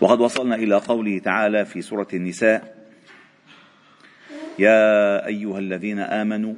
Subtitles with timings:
[0.00, 2.76] وقد وصلنا إلى قوله تعالى في سورة النساء
[4.58, 6.54] يا أيها الذين آمنوا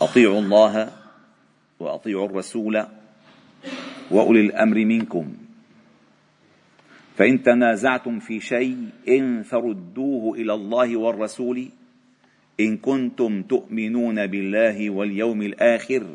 [0.00, 0.92] أطيعوا الله
[1.80, 2.86] وأطيعوا الرسول
[4.10, 5.34] وأولي الأمر منكم.
[7.16, 11.68] فإن تنازعتم في شيء فردوه إلى الله والرسول
[12.60, 16.06] إن كنتم تؤمنون بالله واليوم الآخر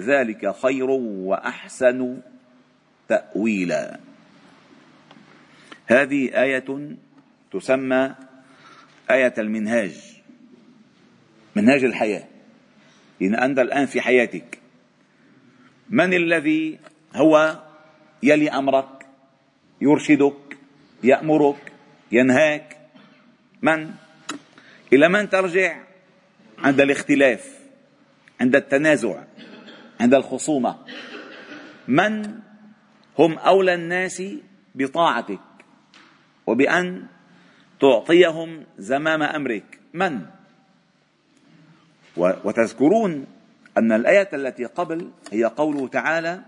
[0.00, 2.20] ذلك خير وأحسن
[3.08, 4.00] تأويلا.
[5.86, 6.96] هذه آية
[7.52, 8.14] تسمى
[9.10, 10.14] آية المنهاج
[11.56, 12.24] منهاج الحياة.
[13.22, 14.58] إن أنت الآن في حياتك
[15.90, 16.78] من الذي
[17.14, 17.62] هو
[18.22, 19.06] يلي أمرك
[19.80, 20.58] يرشدك
[21.02, 21.72] يأمرك
[22.12, 22.76] ينهاك؟
[23.62, 23.90] من؟
[24.92, 25.80] إلى من ترجع؟
[26.58, 27.58] عند الاختلاف
[28.40, 29.24] عند التنازع
[30.00, 30.78] عند الخصومة.
[31.88, 32.40] من
[33.18, 34.22] هم أولى الناس
[34.74, 35.53] بطاعتك؟
[36.46, 37.06] وبأن
[37.80, 39.80] تعطيهم زمام أمرك.
[39.94, 40.26] من؟
[42.16, 43.26] وتذكرون
[43.78, 46.42] أن الآية التي قبل هي قوله تعالى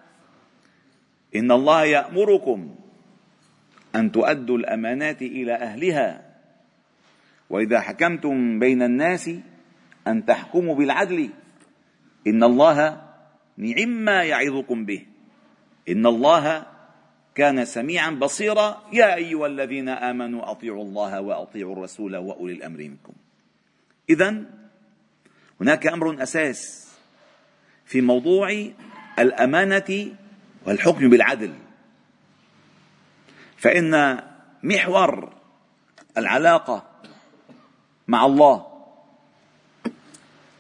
[1.37, 2.75] إن الله يأمركم
[3.95, 6.09] أن تؤدوا الأمانات إلى أهلها
[7.51, 9.31] وإذا حكمتم بين الناس
[10.07, 11.31] أن تحكموا بالعدل.
[12.27, 13.03] إن الله
[13.57, 15.07] نعم ما يعظكم به.
[15.89, 16.67] إن الله
[17.37, 23.13] كان سميعا بصيرا يا أيها الذين آمنوا أطيعوا الله وأطيعوا الرسول وأولي الأمر منكم.
[24.11, 24.45] إذا
[25.61, 26.91] هناك أمر أساس
[27.85, 28.71] في موضوع
[29.19, 30.17] الأمانة
[30.67, 31.53] والحكم بالعدل.
[33.57, 34.23] فإن
[34.63, 35.33] محور
[36.19, 36.91] العلاقة
[38.09, 38.67] مع الله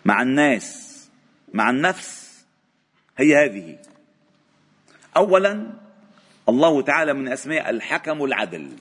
[0.04, 0.92] مع الناس
[1.54, 2.44] مع النفس
[3.18, 3.78] هي هذه.
[5.16, 5.85] اولا
[6.48, 8.72] الله تعالى من أسماء الحكم العدل.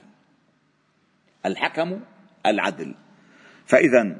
[1.45, 1.99] الحكم
[2.45, 2.95] العدل.
[3.65, 4.17] فإذا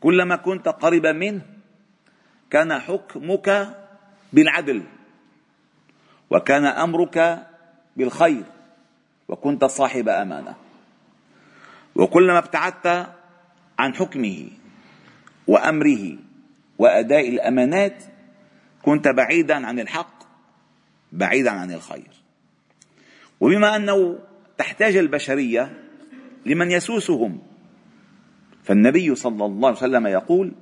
[0.00, 1.42] كلما كنت قريبا منه
[2.50, 3.76] كان حكمك
[4.32, 4.82] بالعدل
[6.30, 7.46] وكان أمرك
[7.96, 8.44] بالخير
[9.28, 10.54] وكنت صاحب أمانة.
[11.94, 13.06] وكلما ابتعدت
[13.78, 14.48] عن حكمه
[15.46, 16.16] وأمره
[16.78, 18.04] وأداء الأمانات
[18.82, 20.14] كنت بعيدا عن الحق
[21.12, 22.10] بعيدا عن الخير.
[23.40, 24.18] وبما أنه
[24.58, 25.72] تحتاج البشرية
[26.46, 27.42] لمن يسوسهم
[28.62, 30.52] فالنبي صلى الله عليه وسلم يقول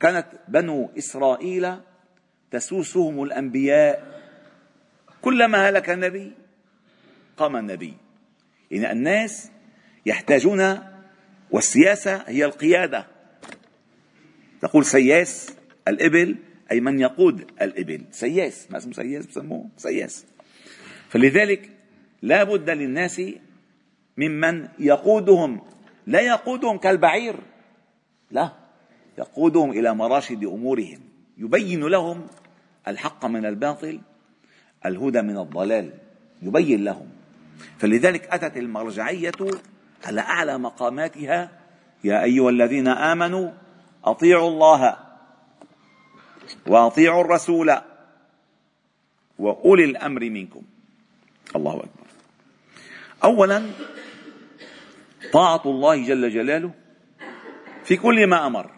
[0.00, 1.74] كانت بنو إسرائيل
[2.50, 4.22] تسوسهم الأنبياء
[5.22, 6.32] كلما هلك النبي
[7.36, 7.94] قام النبي.
[8.70, 9.50] يعني الناس
[10.06, 10.78] يحتاجون
[11.50, 13.06] والسياسة هي القيادة.
[14.60, 15.52] تقول سياس
[15.88, 16.36] الإبل
[16.70, 18.04] أي من يقود الإبل.
[18.10, 20.26] سياس ما اسمه سياس بسموه سياس.
[21.08, 21.70] فلذلك
[22.24, 23.22] لا بد للناس
[24.16, 25.60] ممن يقودهم.
[26.06, 27.36] لا يقودهم كالبعير.
[28.30, 28.52] لا
[29.18, 31.00] يقودهم إلى مراشد أمورهم.
[31.38, 32.26] يبين لهم
[32.88, 34.00] الحق من الباطل
[34.86, 35.92] الهدى من الضلال.
[36.42, 37.08] يبين لهم.
[37.78, 39.40] فلذلك أتت المرجعية
[40.04, 41.50] على أعلى مقاماتها
[42.04, 43.50] يا أيها الذين آمنوا
[44.04, 44.96] أطيعوا الله
[46.66, 47.72] وأطيعوا الرسول
[49.38, 50.62] وأولي الأمر منكم.
[53.24, 53.70] اولا
[55.32, 56.74] طاعة الله جل جلاله
[57.84, 58.70] في كل ما أمر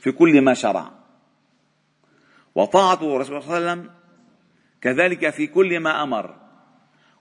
[0.00, 0.90] في كل ما شرع.
[2.54, 3.90] وطاعة الرسول صلى الله عليه وسلم
[4.80, 6.34] كذلك في كل ما أمر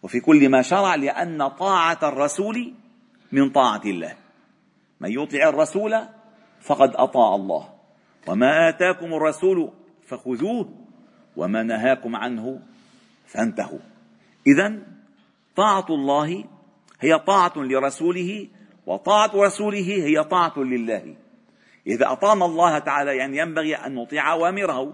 [0.04, 2.74] وفي كل ما شرع لأن طاعة الرسول
[3.32, 4.16] من طاعة الله.
[5.00, 6.08] من يطع الرسول
[6.62, 7.70] فقد أطاع الله.
[8.28, 9.72] وما آتاكم الرسول
[10.08, 10.86] فخذوه
[11.36, 12.60] وما نهاكم عنه
[13.28, 13.80] فانتهوا.
[14.48, 14.95] اذا
[15.56, 16.44] طاعة الله
[17.00, 18.48] هي طاعة لرسوله
[18.86, 21.16] وطاعة رسوله هي طاعة لله.
[21.88, 24.94] إذا اطعنا الله تعالى يعني ينبغي أن نطيع أوامره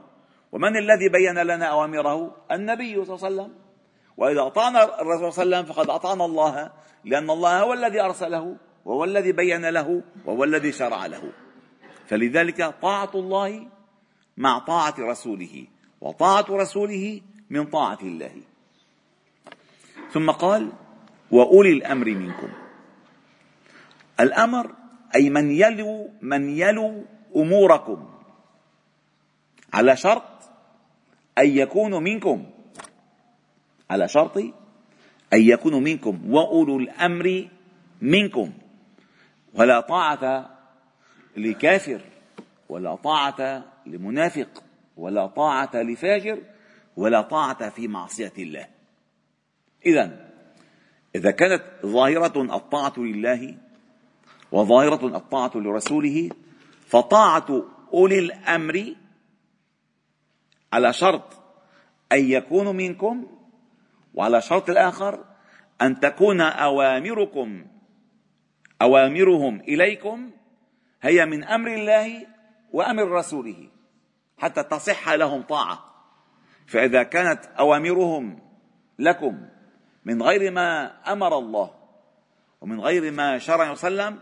[0.52, 3.56] ومن الذي بين لنا أوامره؟ النبي صلى الله عليه وسلم.
[4.18, 6.72] وإذا أطعنا الرسول صلى الله عليه وسلم فقد أطعنا الله
[7.06, 11.24] لأن الله هو الذي أرسله وهو الذي بين له وهو الذي شرع له.
[12.08, 13.68] فلذلك طاعة الله
[14.38, 15.68] مع طاعة رسوله
[16.02, 18.51] وطاعة رسوله من طاعة الله.
[20.14, 20.72] ثم قال
[21.32, 22.50] وأولي الأمر منكم.
[24.20, 24.76] الأمر
[25.16, 27.06] أي من يلو من يلو
[27.36, 28.10] أموركم.
[29.74, 30.24] على شرط
[31.38, 32.46] أن يكونوا منكم.
[33.90, 34.54] على شرط أن
[35.34, 36.34] يكونوا منكم.
[36.34, 37.48] وأولو الأمر
[38.02, 38.52] منكم.
[39.54, 40.50] ولا طاعة
[41.38, 42.02] لكافر
[42.70, 44.64] ولا طاعة لمنافق
[44.98, 46.40] ولا طاعة لفاجر
[46.98, 48.81] ولا طاعة في معصية الله.
[49.86, 50.32] إذا
[51.16, 53.58] إذا كانت ظاهرة الطاعة لله
[54.52, 56.30] وظاهرة الطاعة لرسوله
[56.88, 57.64] فطاعة
[57.94, 58.96] أولي الأمر
[60.74, 61.24] على شرط
[62.12, 63.28] أن يكونوا منكم
[64.14, 65.26] وعلى شرط الآخر
[65.82, 67.66] أن تكون أوامركم
[68.82, 70.32] أوامرهم إليكم
[71.02, 72.28] هي من أمر الله
[72.72, 73.70] وأمر رسوله
[74.38, 75.86] حتى تصح لهم طاعة.
[76.68, 78.40] فإذا كانت أوامرهم
[79.00, 79.48] لكم
[80.06, 81.72] من غير ما أمر الله
[82.62, 84.20] ومن غير ما شرع وسلم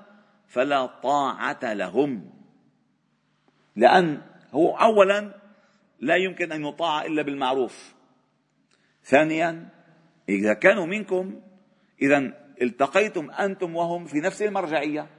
[0.47, 2.29] فلا طاعة لهم.
[3.75, 4.21] لأن
[4.51, 5.33] هو أولا
[5.99, 7.93] لا يمكن أن يطاع إلا بالمعروف.
[9.03, 9.69] ثانيا
[10.29, 11.41] إذا كانوا منكم
[12.01, 15.09] إذا التقيتم أنتم وهم في نفس المرجعية.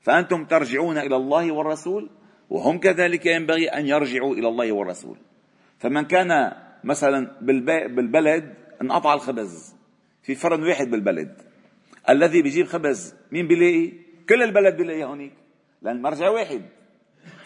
[0.00, 2.10] فأنتم ترجعون إلى الله والرسول
[2.50, 5.18] وهم كذلك ينبغي أن يرجعوا إلى الله والرسول.
[5.78, 6.52] فمن كان
[6.84, 7.40] مثلا
[7.88, 9.74] بالبلد انقطع الخبز
[10.22, 11.42] في فرن واحد بالبلد.
[12.08, 13.92] الذي بيجيب خبز مين بيلاقي
[14.28, 15.32] كل البلد بيلاقي هونيك.
[15.82, 16.62] لأن المرجع واحد.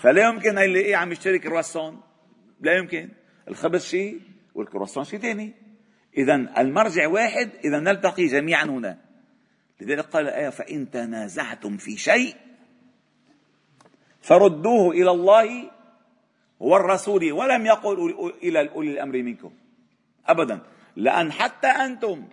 [0.00, 2.00] فلا يمكن يلاقيه عم يشتري كرواسون.
[2.60, 3.08] لا يمكن.
[3.48, 4.20] الخبز شيء
[4.54, 5.52] والكرواسون شيء ثاني
[6.16, 8.98] إذا المرجع واحد إذا نلتقي جميعا هنا.
[9.80, 12.34] لذلك قال الآية فإن تنازعتم في شيء
[14.20, 15.70] فردوه إلى الله
[16.60, 19.52] والرسول ولم يقل إلى أولي الأمر منكم.
[20.26, 20.60] أبدا.
[20.96, 22.24] لأن حتى أنتم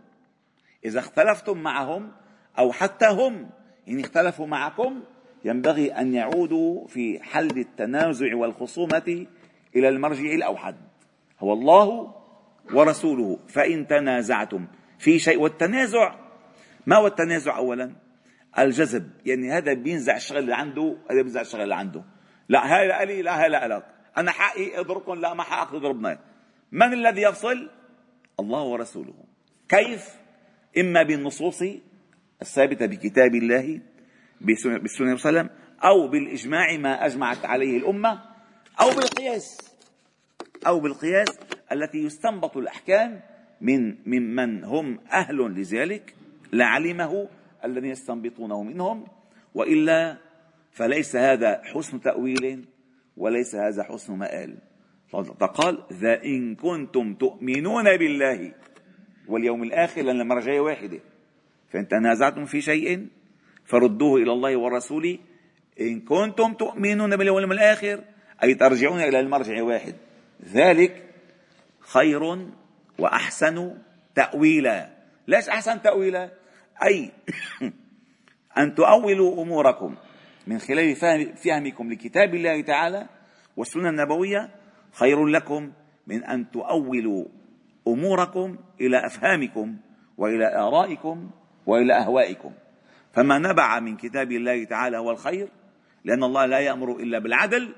[0.86, 2.12] إذا اختلفتم معهم
[2.60, 3.50] أو حتى هم
[3.88, 5.04] إن اختلفوا معكم
[5.46, 9.26] ينبغي أن يعودوا في حل التنازع والخصومة
[9.76, 10.76] إلى المرجع الأوحد.
[11.40, 12.16] هو الله
[12.74, 13.40] ورسوله.
[13.48, 14.68] فإن تنازعتم
[15.00, 16.16] في شيء والتنازع
[16.86, 17.92] ما هو التنازع أولا؟
[18.60, 19.12] الجذب.
[19.26, 22.04] يعني هذا بينزع الشغل اللي عنده هذا بينزع الشغل اللي عنده.
[22.50, 23.86] لا هذا لي لا هذا لك
[24.18, 26.20] أنا حقي أضربكم لا ما حقك تضربنا
[26.72, 27.70] من الذي يفصل؟
[28.40, 29.14] الله ورسوله.
[29.70, 30.16] كيف؟
[30.78, 31.64] إما بالنصوص
[32.42, 33.82] الثابتة بكتاب الله
[34.42, 35.50] بالسنة صلى الله عليه وسلم
[35.84, 38.22] أو بالإجماع ما أجمعت عليه الأمة
[38.82, 39.58] أو بالقياس.
[40.68, 41.40] أو بالقياس
[41.72, 43.22] التي يستنبط الأحكام
[43.62, 46.16] من ممن هم أهل لذلك
[46.54, 47.30] لعلمه
[47.66, 49.08] الذين يستنبطونه منهم.
[49.56, 50.18] وإلا
[50.72, 52.66] فليس هذا حسن تأويل
[53.18, 54.58] وليس هذا حسن مآل.
[55.12, 58.52] فقال ذا إن كنتم تؤمنون بالله
[59.28, 61.00] واليوم الآخر لأن المرجعية واحدة.
[61.70, 63.08] فإن تنازعتم في شيء
[63.66, 65.20] فردوه إلى الله والرسول.
[65.82, 68.04] إن كنتم تؤمنون باليوم الآخر
[68.44, 69.96] أي ترجعون إلى المرجع واحد.
[70.54, 71.04] ذلك
[71.80, 72.48] خير
[73.00, 73.78] وأحسن
[74.16, 74.90] تأويلا.
[75.28, 76.32] ليش أحسن تأويلا؟
[76.84, 77.12] أي
[78.58, 79.96] أن تؤولوا أموركم
[80.48, 80.96] من خلال
[81.36, 83.08] فهمكم لكتاب الله تعالى
[83.58, 84.57] والسنة النبوية
[85.00, 85.72] خير لكم
[86.08, 87.26] من أن تؤولوا
[87.88, 89.76] أموركم إلى أفهامكم
[90.18, 91.30] وإلى آرائكم
[91.66, 92.52] وإلى أهوائكم.
[93.14, 95.48] فما نبع من كتاب الله تعالى هو الخير
[96.06, 97.74] لأن الله لا يأمر إلا بالعدل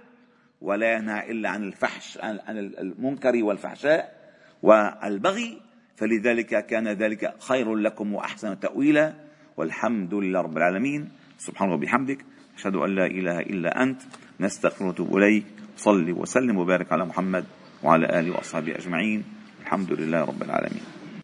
[0.62, 4.32] ولا ينهى إلا عن الفحش عن المنكر والفحشاء
[4.63, 5.62] والبغي.
[5.96, 9.13] فلذلك كان ذلك خير لكم وأحسن تأويلا.
[9.58, 11.10] والحمد لله رب العالمين.
[11.38, 12.25] سبحانه وبحمدك.
[12.58, 14.01] أشهد أن لا إله إلا أنت.
[14.39, 15.59] نستغفر ونتوب إليك.
[15.79, 17.45] صل وسلم وبارك على محمد
[17.83, 19.24] وعلى آله وأصحابه أجمعين.
[19.63, 20.99] الحمد لله رب العالمين.